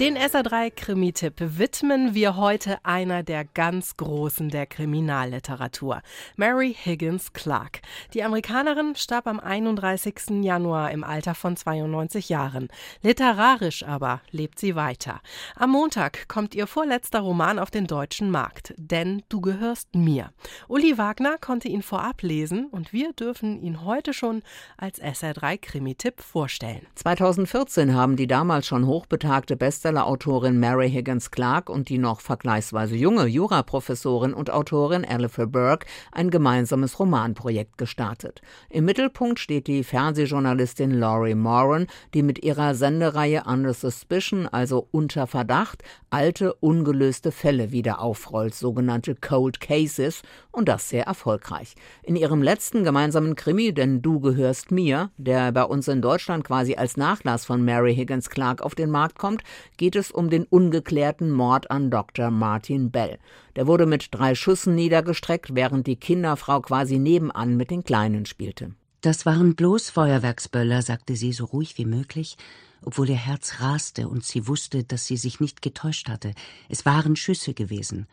Den 0.00 0.16
SA3 0.16 0.70
Krimi-Tipp 0.70 1.34
widmen 1.40 2.14
wir 2.14 2.36
heute 2.36 2.78
einer 2.84 3.24
der 3.24 3.44
ganz 3.44 3.96
Großen 3.96 4.48
der 4.48 4.64
Kriminalliteratur, 4.64 6.02
Mary 6.36 6.72
Higgins 6.72 7.32
Clark. 7.32 7.80
Die 8.14 8.22
Amerikanerin 8.22 8.94
starb 8.94 9.26
am 9.26 9.40
31. 9.40 10.44
Januar 10.44 10.92
im 10.92 11.02
Alter 11.02 11.34
von 11.34 11.56
92 11.56 12.28
Jahren. 12.28 12.68
Literarisch 13.02 13.82
aber 13.82 14.20
lebt 14.30 14.60
sie 14.60 14.76
weiter. 14.76 15.20
Am 15.56 15.70
Montag 15.70 16.28
kommt 16.28 16.54
ihr 16.54 16.68
vorletzter 16.68 17.18
Roman 17.18 17.58
auf 17.58 17.72
den 17.72 17.88
deutschen 17.88 18.30
Markt, 18.30 18.74
Denn 18.76 19.24
du 19.28 19.40
gehörst 19.40 19.96
mir. 19.96 20.30
Uli 20.68 20.96
Wagner 20.96 21.38
konnte 21.38 21.66
ihn 21.66 21.82
vorab 21.82 22.22
lesen 22.22 22.68
und 22.70 22.92
wir 22.92 23.12
dürfen 23.14 23.60
ihn 23.60 23.84
heute 23.84 24.12
schon 24.12 24.44
als 24.76 25.02
SR3 25.02 25.58
Krimi-Tipp 25.58 26.20
vorstellen. 26.20 26.86
2014 26.94 27.96
haben 27.96 28.14
die 28.14 28.28
damals 28.28 28.68
schon 28.68 28.86
hochbetagte 28.86 29.56
Beste 29.56 29.87
Bestseller-Autorin 29.88 30.60
Mary 30.60 30.90
Higgins 30.90 31.30
Clark 31.30 31.70
und 31.70 31.88
die 31.88 31.96
noch 31.96 32.20
vergleichsweise 32.20 32.94
junge 32.94 33.24
Juraprofessorin 33.26 34.34
und 34.34 34.50
Autorin 34.50 35.04
Alistair 35.04 35.46
Burke 35.46 35.86
ein 36.12 36.30
gemeinsames 36.30 36.98
Romanprojekt 36.98 37.78
gestartet. 37.78 38.42
Im 38.68 38.84
Mittelpunkt 38.84 39.38
steht 39.38 39.66
die 39.66 39.84
Fernsehjournalistin 39.84 40.90
Laurie 40.90 41.34
Moran, 41.34 41.86
die 42.12 42.22
mit 42.22 42.44
ihrer 42.44 42.74
Sendereihe 42.74 43.44
Under 43.46 43.72
Suspicion, 43.72 44.46
also 44.46 44.86
unter 44.90 45.26
Verdacht, 45.26 45.82
alte, 46.10 46.52
ungelöste 46.54 47.32
Fälle 47.32 47.72
wieder 47.72 48.00
aufrollt, 48.00 48.54
sogenannte 48.54 49.14
Cold 49.14 49.60
Cases, 49.60 50.22
und 50.52 50.68
das 50.68 50.88
sehr 50.88 51.04
erfolgreich. 51.04 51.76
In 52.02 52.16
ihrem 52.16 52.42
letzten 52.42 52.82
gemeinsamen 52.84 53.36
Krimi, 53.36 53.72
denn 53.72 54.02
du 54.02 54.20
gehörst 54.20 54.70
mir, 54.70 55.10
der 55.16 55.52
bei 55.52 55.62
uns 55.62 55.88
in 55.88 56.02
Deutschland 56.02 56.44
quasi 56.44 56.74
als 56.74 56.96
Nachlass 56.96 57.44
von 57.44 57.64
Mary 57.64 57.94
Higgins 57.94 58.28
Clark 58.28 58.60
auf 58.60 58.74
den 58.74 58.90
Markt 58.90 59.18
kommt, 59.18 59.42
geht 59.78 59.96
es 59.96 60.10
um 60.10 60.28
den 60.28 60.44
ungeklärten 60.44 61.30
Mord 61.30 61.70
an 61.70 61.90
Dr. 61.90 62.30
Martin 62.30 62.90
Bell. 62.90 63.18
Der 63.56 63.66
wurde 63.66 63.86
mit 63.86 64.08
drei 64.10 64.34
Schüssen 64.34 64.74
niedergestreckt, 64.74 65.54
während 65.54 65.86
die 65.86 65.96
Kinderfrau 65.96 66.60
quasi 66.60 66.98
nebenan 66.98 67.56
mit 67.56 67.70
den 67.70 67.84
Kleinen 67.84 68.26
spielte. 68.26 68.74
Das 69.00 69.24
waren 69.24 69.54
bloß 69.54 69.90
Feuerwerksböller, 69.90 70.82
sagte 70.82 71.16
sie 71.16 71.32
so 71.32 71.46
ruhig 71.46 71.78
wie 71.78 71.86
möglich, 71.86 72.36
obwohl 72.82 73.08
ihr 73.08 73.16
Herz 73.16 73.60
raste 73.60 74.08
und 74.08 74.24
sie 74.24 74.46
wusste, 74.48 74.84
dass 74.84 75.06
sie 75.06 75.16
sich 75.16 75.40
nicht 75.40 75.62
getäuscht 75.62 76.08
hatte. 76.08 76.34
Es 76.68 76.84
waren 76.84 77.16
Schüsse 77.16 77.54
gewesen. 77.54 78.06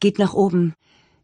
Geht 0.00 0.18
nach 0.18 0.34
oben. 0.34 0.74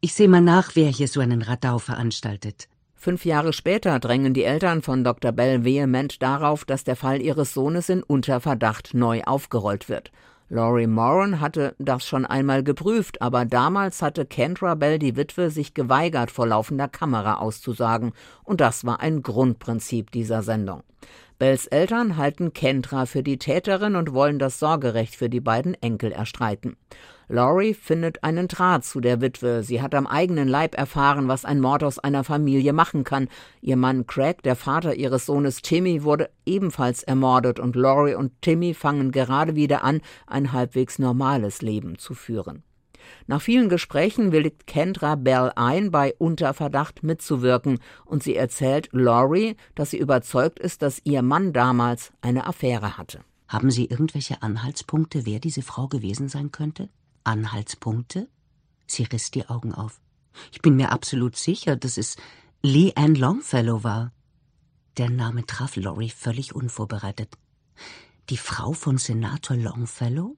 Ich 0.00 0.14
sehe 0.14 0.28
mal 0.28 0.40
nach, 0.40 0.74
wer 0.74 0.88
hier 0.88 1.08
so 1.08 1.20
einen 1.20 1.42
Radau 1.42 1.78
veranstaltet. 1.78 2.68
Fünf 3.00 3.24
Jahre 3.24 3.52
später 3.52 4.00
drängen 4.00 4.34
die 4.34 4.42
Eltern 4.42 4.82
von 4.82 5.04
Dr. 5.04 5.30
Bell 5.30 5.64
vehement 5.64 6.20
darauf, 6.20 6.64
dass 6.64 6.82
der 6.82 6.96
Fall 6.96 7.22
ihres 7.22 7.54
Sohnes 7.54 7.88
in 7.88 8.02
Unterverdacht 8.02 8.92
neu 8.92 9.22
aufgerollt 9.22 9.88
wird. 9.88 10.10
Laurie 10.48 10.88
Moran 10.88 11.40
hatte 11.40 11.76
das 11.78 12.04
schon 12.04 12.26
einmal 12.26 12.64
geprüft, 12.64 13.22
aber 13.22 13.44
damals 13.44 14.02
hatte 14.02 14.26
Kendra 14.26 14.74
Bell, 14.74 14.98
die 14.98 15.14
Witwe, 15.14 15.50
sich 15.50 15.74
geweigert, 15.74 16.32
vor 16.32 16.48
laufender 16.48 16.88
Kamera 16.88 17.34
auszusagen, 17.34 18.14
und 18.42 18.60
das 18.60 18.84
war 18.84 18.98
ein 18.98 19.22
Grundprinzip 19.22 20.10
dieser 20.10 20.42
Sendung. 20.42 20.82
Bells 21.38 21.68
Eltern 21.68 22.16
halten 22.16 22.52
Kendra 22.52 23.06
für 23.06 23.22
die 23.22 23.38
Täterin 23.38 23.94
und 23.94 24.12
wollen 24.12 24.40
das 24.40 24.58
Sorgerecht 24.58 25.14
für 25.14 25.30
die 25.30 25.40
beiden 25.40 25.74
Enkel 25.74 26.10
erstreiten. 26.10 26.76
Laurie 27.28 27.74
findet 27.74 28.24
einen 28.24 28.48
Draht 28.48 28.84
zu 28.84 29.00
der 29.00 29.20
Witwe. 29.20 29.62
Sie 29.62 29.80
hat 29.80 29.94
am 29.94 30.08
eigenen 30.08 30.48
Leib 30.48 30.76
erfahren, 30.76 31.28
was 31.28 31.44
ein 31.44 31.60
Mord 31.60 31.84
aus 31.84 32.00
einer 32.00 32.24
Familie 32.24 32.72
machen 32.72 33.04
kann. 33.04 33.28
Ihr 33.60 33.76
Mann 33.76 34.06
Craig, 34.06 34.42
der 34.42 34.56
Vater 34.56 34.96
ihres 34.96 35.26
Sohnes 35.26 35.62
Timmy, 35.62 36.02
wurde 36.02 36.30
ebenfalls 36.44 37.04
ermordet 37.04 37.60
und 37.60 37.76
Laurie 37.76 38.14
und 38.14 38.32
Timmy 38.42 38.74
fangen 38.74 39.12
gerade 39.12 39.54
wieder 39.54 39.84
an, 39.84 40.00
ein 40.26 40.52
halbwegs 40.52 40.98
normales 40.98 41.62
Leben 41.62 41.98
zu 41.98 42.14
führen. 42.14 42.64
Nach 43.26 43.42
vielen 43.42 43.68
Gesprächen 43.68 44.32
willigt 44.32 44.66
Kendra 44.66 45.14
Bell 45.16 45.52
ein, 45.56 45.90
bei 45.90 46.14
Unterverdacht 46.18 47.02
mitzuwirken, 47.02 47.78
und 48.04 48.22
sie 48.22 48.36
erzählt 48.36 48.88
Laurie, 48.92 49.56
dass 49.74 49.90
sie 49.90 49.98
überzeugt 49.98 50.58
ist, 50.58 50.82
dass 50.82 51.00
ihr 51.04 51.22
Mann 51.22 51.52
damals 51.52 52.12
eine 52.20 52.46
Affäre 52.46 52.96
hatte. 52.96 53.20
Haben 53.48 53.70
Sie 53.70 53.86
irgendwelche 53.86 54.42
Anhaltspunkte, 54.42 55.24
wer 55.24 55.40
diese 55.40 55.62
Frau 55.62 55.88
gewesen 55.88 56.28
sein 56.28 56.52
könnte? 56.52 56.90
Anhaltspunkte? 57.24 58.28
Sie 58.86 59.04
riss 59.04 59.30
die 59.30 59.48
Augen 59.48 59.72
auf. 59.72 60.00
Ich 60.52 60.60
bin 60.60 60.76
mir 60.76 60.92
absolut 60.92 61.34
sicher, 61.36 61.76
dass 61.76 61.96
es 61.96 62.16
Lee 62.62 62.92
Ann 62.94 63.14
Longfellow 63.14 63.84
war. 63.84 64.12
Der 64.98 65.08
Name 65.08 65.46
traf 65.46 65.76
Laurie 65.76 66.10
völlig 66.10 66.54
unvorbereitet. 66.54 67.38
Die 68.28 68.36
Frau 68.36 68.72
von 68.72 68.98
Senator 68.98 69.56
Longfellow? 69.56 70.36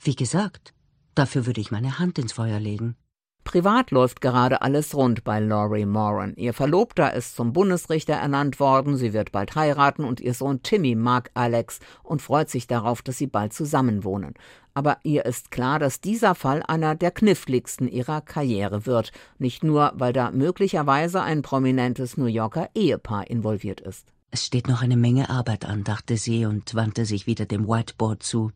Wie 0.00 0.14
gesagt, 0.14 0.74
dafür 1.14 1.46
würde 1.46 1.60
ich 1.60 1.70
meine 1.70 1.98
Hand 1.98 2.18
ins 2.18 2.32
Feuer 2.32 2.60
legen. 2.60 2.96
Privat 3.44 3.90
läuft 3.90 4.22
gerade 4.22 4.62
alles 4.62 4.94
rund 4.94 5.22
bei 5.22 5.38
Laurie 5.38 5.84
Moran. 5.84 6.34
Ihr 6.36 6.54
Verlobter 6.54 7.12
ist 7.12 7.36
zum 7.36 7.52
Bundesrichter 7.52 8.14
ernannt 8.14 8.58
worden, 8.58 8.96
sie 8.96 9.12
wird 9.12 9.32
bald 9.32 9.54
heiraten 9.54 10.04
und 10.04 10.20
ihr 10.20 10.32
Sohn 10.32 10.62
Timmy 10.62 10.94
mag 10.94 11.30
Alex 11.34 11.78
und 12.02 12.22
freut 12.22 12.48
sich 12.48 12.66
darauf, 12.66 13.02
dass 13.02 13.18
sie 13.18 13.26
bald 13.26 13.52
zusammenwohnen. 13.52 14.34
Aber 14.72 14.96
ihr 15.04 15.24
ist 15.26 15.50
klar, 15.50 15.78
dass 15.78 16.00
dieser 16.00 16.34
Fall 16.34 16.62
einer 16.66 16.94
der 16.96 17.10
kniffligsten 17.10 17.86
ihrer 17.86 18.22
Karriere 18.22 18.86
wird. 18.86 19.12
Nicht 19.38 19.62
nur, 19.62 19.92
weil 19.94 20.12
da 20.12 20.30
möglicherweise 20.32 21.22
ein 21.22 21.42
prominentes 21.42 22.16
New 22.16 22.26
Yorker 22.26 22.70
Ehepaar 22.74 23.30
involviert 23.30 23.80
ist. 23.80 24.08
Es 24.30 24.44
steht 24.44 24.66
noch 24.66 24.82
eine 24.82 24.96
Menge 24.96 25.30
Arbeit 25.30 25.64
an, 25.64 25.84
dachte 25.84 26.16
sie 26.16 26.44
und 26.46 26.74
wandte 26.74 27.04
sich 27.04 27.28
wieder 27.28 27.46
dem 27.46 27.68
Whiteboard 27.68 28.22
zu. 28.22 28.50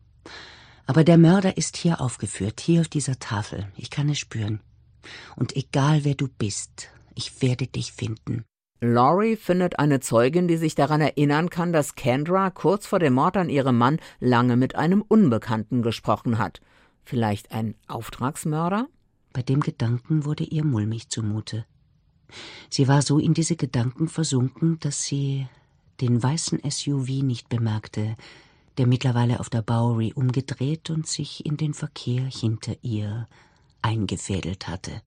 Aber 0.89 1.03
der 1.03 1.19
Mörder 1.19 1.55
ist 1.55 1.77
hier 1.77 2.01
aufgeführt, 2.01 2.59
hier 2.59 2.81
auf 2.81 2.87
dieser 2.87 3.19
Tafel. 3.19 3.67
Ich 3.77 3.91
kann 3.91 4.09
es 4.09 4.17
spüren. 4.17 4.59
Und 5.35 5.55
egal 5.55 6.03
wer 6.03 6.15
du 6.15 6.27
bist, 6.27 6.89
ich 7.13 7.43
werde 7.43 7.67
dich 7.67 7.91
finden. 7.91 8.43
Laurie 8.81 9.35
findet 9.35 9.77
eine 9.77 9.99
Zeugin, 9.99 10.47
die 10.47 10.57
sich 10.57 10.73
daran 10.73 10.99
erinnern 10.99 11.51
kann, 11.51 11.73
dass 11.73 11.93
Kendra 11.93 12.49
kurz 12.49 12.87
vor 12.87 12.97
dem 12.97 13.13
Mord 13.13 13.37
an 13.37 13.49
ihrem 13.49 13.77
Mann 13.77 13.99
lange 14.19 14.57
mit 14.57 14.73
einem 14.77 15.03
Unbekannten 15.03 15.83
gesprochen 15.83 16.39
hat. 16.39 16.59
Vielleicht 17.05 17.51
ein 17.51 17.75
Auftragsmörder? 17.87 18.87
Bei 19.31 19.43
dem 19.43 19.59
Gedanken 19.59 20.25
wurde 20.25 20.43
ihr 20.43 20.65
mulmig 20.65 21.09
zumute. 21.09 21.67
Sie 22.71 22.87
war 22.87 23.03
so 23.03 23.19
in 23.19 23.35
diese 23.35 23.57
Gedanken 23.57 24.07
versunken, 24.07 24.79
dass 24.79 25.03
sie 25.03 25.47
den 26.01 26.23
weißen 26.23 26.61
SUV 26.67 27.21
nicht 27.21 27.47
bemerkte, 27.47 28.15
der 28.79 28.87
mittlerweile 28.87 29.41
auf 29.41 29.49
der 29.49 29.61
Bowery 29.61 30.13
umgedreht 30.15 30.89
und 30.89 31.05
sich 31.05 31.45
in 31.45 31.57
den 31.57 31.73
Verkehr 31.73 32.23
hinter 32.23 32.73
ihr 32.81 33.27
eingefädelt 33.81 34.69
hatte. 34.69 35.01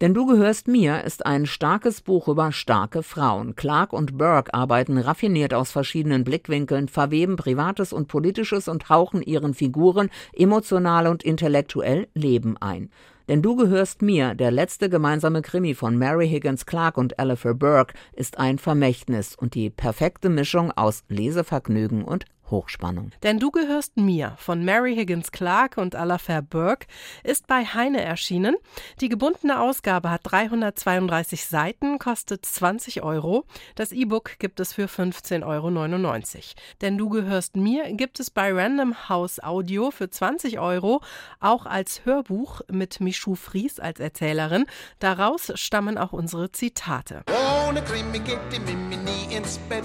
Denn 0.00 0.14
du 0.14 0.26
gehörst 0.26 0.68
mir 0.68 1.04
ist 1.04 1.24
ein 1.24 1.46
starkes 1.46 2.00
Buch 2.00 2.28
über 2.28 2.50
starke 2.50 3.02
Frauen. 3.02 3.56
Clark 3.56 3.92
und 3.92 4.16
Burke 4.18 4.52
arbeiten 4.52 4.98
raffiniert 4.98 5.54
aus 5.54 5.70
verschiedenen 5.70 6.24
Blickwinkeln, 6.24 6.88
verweben 6.88 7.36
Privates 7.36 7.92
und 7.92 8.08
Politisches 8.08 8.68
und 8.68 8.88
hauchen 8.88 9.22
ihren 9.22 9.54
Figuren 9.54 10.08
emotional 10.32 11.06
und 11.06 11.22
intellektuell 11.22 12.08
Leben 12.14 12.56
ein. 12.56 12.90
Denn 13.28 13.40
du 13.40 13.56
gehörst 13.56 14.02
mir, 14.02 14.34
der 14.34 14.50
letzte 14.50 14.90
gemeinsame 14.90 15.42
Krimi 15.42 15.74
von 15.74 15.96
Mary 15.96 16.28
Higgins 16.28 16.66
Clark 16.66 16.98
und 16.98 17.18
Alistair 17.18 17.54
Burke, 17.54 17.94
ist 18.12 18.38
ein 18.38 18.58
Vermächtnis 18.58 19.34
und 19.34 19.54
die 19.54 19.70
perfekte 19.70 20.28
Mischung 20.28 20.72
aus 20.72 21.04
Lesevergnügen 21.08 22.04
und 22.04 22.26
Hochspannung. 22.50 23.10
Denn 23.22 23.38
du 23.38 23.50
gehörst 23.50 23.96
mir 23.96 24.34
von 24.38 24.64
Mary 24.64 24.94
Higgins 24.94 25.32
Clark 25.32 25.76
und 25.76 25.94
Alafair 25.94 26.42
Burke 26.42 26.86
ist 27.22 27.46
bei 27.46 27.64
Heine 27.64 28.02
erschienen. 28.02 28.56
Die 29.00 29.08
gebundene 29.08 29.60
Ausgabe 29.60 30.10
hat 30.10 30.20
332 30.24 31.46
Seiten, 31.46 31.98
kostet 31.98 32.44
20 32.46 33.02
Euro. 33.02 33.44
Das 33.74 33.92
E-Book 33.92 34.38
gibt 34.38 34.60
es 34.60 34.72
für 34.72 34.86
15,99 34.86 35.44
Euro. 35.44 36.42
Denn 36.80 36.98
du 36.98 37.08
gehörst 37.08 37.56
mir 37.56 37.92
gibt 37.92 38.20
es 38.20 38.30
bei 38.30 38.52
Random 38.52 39.08
House 39.08 39.42
Audio 39.42 39.90
für 39.90 40.10
20 40.10 40.58
Euro, 40.58 41.00
auch 41.40 41.66
als 41.66 42.04
Hörbuch 42.04 42.60
mit 42.70 43.00
Michou 43.00 43.34
Fries 43.34 43.80
als 43.80 44.00
Erzählerin. 44.00 44.66
Daraus 44.98 45.52
stammen 45.54 45.98
auch 45.98 46.12
unsere 46.12 46.50
Zitate. 46.52 47.22
Ohne 47.68 47.82
Krimi 47.82 48.18
geht 48.18 48.38
die 48.52 48.60
Mimi 48.60 48.96
nie 48.96 49.34
ins 49.34 49.58
Bett. 49.68 49.84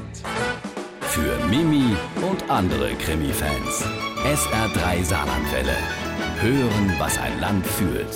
Für 1.02 1.44
Mimi 1.48 1.96
andere 2.50 2.96
Krimi-Fans. 2.96 3.86
SR3 4.26 5.04
Saarlandwelle. 5.04 5.76
Hören, 6.42 6.96
was 6.98 7.18
ein 7.20 7.40
Land 7.40 7.66
fühlt. 7.66 8.08